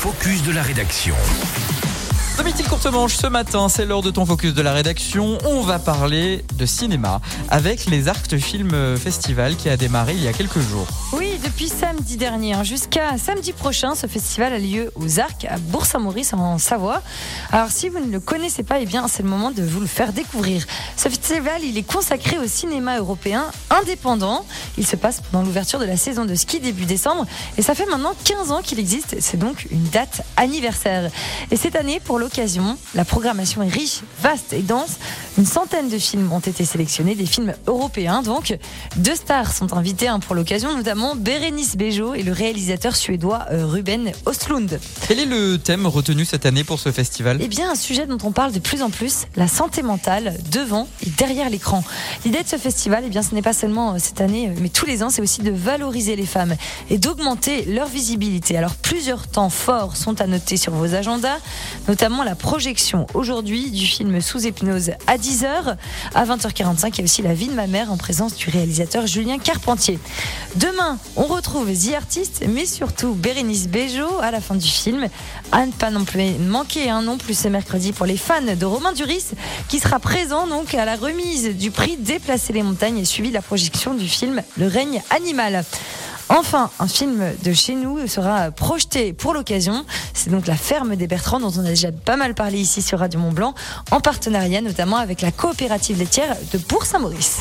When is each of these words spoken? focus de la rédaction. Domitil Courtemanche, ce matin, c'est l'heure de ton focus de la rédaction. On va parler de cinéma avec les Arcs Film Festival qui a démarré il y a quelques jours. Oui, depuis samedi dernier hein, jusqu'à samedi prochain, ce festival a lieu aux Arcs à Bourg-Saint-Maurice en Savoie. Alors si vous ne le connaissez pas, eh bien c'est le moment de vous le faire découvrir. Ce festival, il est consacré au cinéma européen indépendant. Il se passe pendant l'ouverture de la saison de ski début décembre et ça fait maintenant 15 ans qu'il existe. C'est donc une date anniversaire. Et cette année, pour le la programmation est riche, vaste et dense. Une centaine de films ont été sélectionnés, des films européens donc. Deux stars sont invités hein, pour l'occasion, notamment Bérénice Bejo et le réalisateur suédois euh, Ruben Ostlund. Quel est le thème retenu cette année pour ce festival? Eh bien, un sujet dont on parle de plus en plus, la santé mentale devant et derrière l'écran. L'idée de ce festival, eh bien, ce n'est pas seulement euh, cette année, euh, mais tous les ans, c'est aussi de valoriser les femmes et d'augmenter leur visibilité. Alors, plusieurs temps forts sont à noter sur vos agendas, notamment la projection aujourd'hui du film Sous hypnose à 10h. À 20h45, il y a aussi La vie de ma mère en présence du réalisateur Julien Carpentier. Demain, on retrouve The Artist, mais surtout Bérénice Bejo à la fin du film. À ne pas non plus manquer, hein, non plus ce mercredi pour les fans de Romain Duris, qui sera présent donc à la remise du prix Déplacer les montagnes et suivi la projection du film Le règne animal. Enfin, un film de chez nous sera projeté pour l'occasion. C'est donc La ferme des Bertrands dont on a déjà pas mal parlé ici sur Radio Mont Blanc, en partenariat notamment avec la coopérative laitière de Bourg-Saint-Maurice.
focus 0.00 0.42
de 0.44 0.52
la 0.52 0.62
rédaction. 0.62 1.14
Domitil 2.38 2.66
Courtemanche, 2.66 3.16
ce 3.16 3.26
matin, 3.26 3.68
c'est 3.68 3.84
l'heure 3.84 4.00
de 4.00 4.10
ton 4.10 4.24
focus 4.24 4.54
de 4.54 4.62
la 4.62 4.72
rédaction. 4.72 5.36
On 5.44 5.60
va 5.60 5.78
parler 5.78 6.42
de 6.54 6.64
cinéma 6.64 7.20
avec 7.50 7.84
les 7.84 8.08
Arcs 8.08 8.38
Film 8.38 8.96
Festival 8.96 9.56
qui 9.56 9.68
a 9.68 9.76
démarré 9.76 10.14
il 10.14 10.22
y 10.22 10.28
a 10.28 10.32
quelques 10.32 10.60
jours. 10.60 10.86
Oui, 11.12 11.38
depuis 11.44 11.68
samedi 11.68 12.16
dernier 12.16 12.54
hein, 12.54 12.64
jusqu'à 12.64 13.18
samedi 13.18 13.52
prochain, 13.52 13.94
ce 13.94 14.06
festival 14.06 14.54
a 14.54 14.58
lieu 14.58 14.90
aux 14.94 15.20
Arcs 15.20 15.44
à 15.44 15.58
Bourg-Saint-Maurice 15.58 16.32
en 16.32 16.56
Savoie. 16.56 17.02
Alors 17.52 17.70
si 17.70 17.90
vous 17.90 17.98
ne 17.98 18.10
le 18.10 18.20
connaissez 18.20 18.62
pas, 18.62 18.80
eh 18.80 18.86
bien 18.86 19.06
c'est 19.06 19.22
le 19.22 19.28
moment 19.28 19.50
de 19.50 19.62
vous 19.62 19.80
le 19.80 19.86
faire 19.86 20.14
découvrir. 20.14 20.64
Ce 20.96 21.10
festival, 21.10 21.62
il 21.62 21.76
est 21.76 21.82
consacré 21.82 22.38
au 22.38 22.46
cinéma 22.46 22.98
européen 22.98 23.50
indépendant. 23.68 24.46
Il 24.78 24.86
se 24.86 24.96
passe 24.96 25.20
pendant 25.30 25.44
l'ouverture 25.44 25.78
de 25.78 25.84
la 25.84 25.96
saison 25.96 26.24
de 26.24 26.34
ski 26.34 26.60
début 26.60 26.84
décembre 26.84 27.26
et 27.58 27.62
ça 27.62 27.74
fait 27.74 27.86
maintenant 27.86 28.14
15 28.24 28.52
ans 28.52 28.62
qu'il 28.62 28.78
existe. 28.78 29.16
C'est 29.20 29.36
donc 29.36 29.66
une 29.70 29.84
date 29.84 30.22
anniversaire. 30.36 31.10
Et 31.50 31.56
cette 31.56 31.76
année, 31.76 32.00
pour 32.00 32.18
le 32.18 32.28
la 32.94 33.04
programmation 33.04 33.62
est 33.62 33.68
riche, 33.68 34.00
vaste 34.22 34.52
et 34.52 34.62
dense. 34.62 34.98
Une 35.40 35.46
centaine 35.46 35.88
de 35.88 35.96
films 35.96 36.30
ont 36.34 36.40
été 36.40 36.66
sélectionnés, 36.66 37.14
des 37.14 37.24
films 37.24 37.54
européens 37.66 38.20
donc. 38.20 38.58
Deux 38.96 39.14
stars 39.14 39.54
sont 39.54 39.72
invités 39.72 40.06
hein, 40.06 40.20
pour 40.20 40.34
l'occasion, 40.34 40.76
notamment 40.76 41.16
Bérénice 41.16 41.78
Bejo 41.78 42.12
et 42.12 42.22
le 42.22 42.32
réalisateur 42.32 42.94
suédois 42.94 43.46
euh, 43.50 43.64
Ruben 43.64 44.12
Ostlund. 44.26 44.78
Quel 45.08 45.18
est 45.18 45.24
le 45.24 45.56
thème 45.56 45.86
retenu 45.86 46.26
cette 46.26 46.44
année 46.44 46.62
pour 46.62 46.78
ce 46.78 46.92
festival? 46.92 47.38
Eh 47.40 47.48
bien, 47.48 47.70
un 47.70 47.74
sujet 47.74 48.06
dont 48.06 48.18
on 48.22 48.32
parle 48.32 48.52
de 48.52 48.58
plus 48.58 48.82
en 48.82 48.90
plus, 48.90 49.28
la 49.34 49.48
santé 49.48 49.80
mentale 49.80 50.36
devant 50.52 50.86
et 51.06 51.08
derrière 51.08 51.48
l'écran. 51.48 51.82
L'idée 52.26 52.42
de 52.42 52.48
ce 52.48 52.56
festival, 52.56 53.04
eh 53.06 53.08
bien, 53.08 53.22
ce 53.22 53.34
n'est 53.34 53.40
pas 53.40 53.54
seulement 53.54 53.94
euh, 53.94 53.96
cette 53.96 54.20
année, 54.20 54.50
euh, 54.50 54.60
mais 54.60 54.68
tous 54.68 54.84
les 54.84 55.02
ans, 55.02 55.08
c'est 55.08 55.22
aussi 55.22 55.40
de 55.40 55.52
valoriser 55.52 56.16
les 56.16 56.26
femmes 56.26 56.54
et 56.90 56.98
d'augmenter 56.98 57.64
leur 57.64 57.88
visibilité. 57.88 58.58
Alors, 58.58 58.74
plusieurs 58.74 59.26
temps 59.26 59.48
forts 59.48 59.96
sont 59.96 60.20
à 60.20 60.26
noter 60.26 60.58
sur 60.58 60.74
vos 60.74 60.94
agendas, 60.94 61.38
notamment 61.88 62.24
la 62.24 62.34
projection 62.34 63.06
aujourd'hui 63.14 63.70
du 63.70 63.86
film 63.86 64.20
Sous 64.20 64.44
hypnose 64.46 64.90
à 65.06 65.16
10h. 65.30 65.76
À 66.14 66.24
20h45, 66.24 66.88
il 66.94 66.98
y 66.98 67.00
a 67.02 67.04
aussi 67.04 67.22
La 67.22 67.34
vie 67.34 67.46
de 67.46 67.54
ma 67.54 67.68
mère 67.68 67.92
en 67.92 67.96
présence 67.96 68.34
du 68.34 68.50
réalisateur 68.50 69.06
Julien 69.06 69.38
Carpentier. 69.38 70.00
Demain, 70.56 70.98
on 71.14 71.24
retrouve 71.24 71.70
The 71.72 71.94
Artist, 71.94 72.42
mais 72.48 72.66
surtout 72.66 73.14
Bérénice 73.14 73.68
Bejo 73.68 74.08
à 74.20 74.32
la 74.32 74.40
fin 74.40 74.56
du 74.56 74.66
film. 74.66 75.06
À 75.52 75.66
ne 75.66 75.70
pas 75.70 75.90
non 75.90 76.04
plus 76.04 76.32
manquer, 76.40 76.90
hein, 76.90 77.02
non 77.02 77.16
plus 77.16 77.38
ce 77.38 77.46
mercredi 77.46 77.92
pour 77.92 78.06
les 78.06 78.16
fans 78.16 78.42
de 78.42 78.66
Romain 78.66 78.92
Duris, 78.92 79.26
qui 79.68 79.78
sera 79.78 80.00
présent 80.00 80.48
donc 80.48 80.74
à 80.74 80.84
la 80.84 80.96
remise 80.96 81.56
du 81.56 81.70
prix 81.70 81.96
Déplacer 81.96 82.52
les 82.52 82.64
montagnes 82.64 82.98
et 82.98 83.04
suivi 83.04 83.30
la 83.30 83.42
projection 83.42 83.94
du 83.94 84.08
film 84.08 84.42
Le 84.58 84.66
règne 84.66 85.00
animal. 85.10 85.64
Enfin, 86.32 86.70
un 86.78 86.86
film 86.86 87.24
de 87.42 87.52
chez 87.52 87.74
nous 87.74 88.06
sera 88.06 88.52
projeté 88.52 89.12
pour 89.12 89.34
l'occasion. 89.34 89.84
C'est 90.22 90.28
donc 90.28 90.46
La 90.46 90.56
ferme 90.56 90.96
des 90.96 91.06
Bertrands 91.06 91.40
dont 91.40 91.50
on 91.56 91.64
a 91.64 91.70
déjà 91.70 91.90
pas 91.92 92.18
mal 92.18 92.34
parlé 92.34 92.58
ici 92.58 92.82
sur 92.82 92.98
Radio 92.98 93.18
Mont 93.18 93.32
Blanc, 93.32 93.54
en 93.90 94.00
partenariat 94.00 94.60
notamment 94.60 94.98
avec 94.98 95.22
la 95.22 95.32
coopérative 95.32 95.98
laitière 95.98 96.36
de 96.52 96.58
Bourg-Saint-Maurice. 96.58 97.38